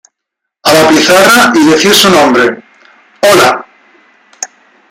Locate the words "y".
1.53-1.63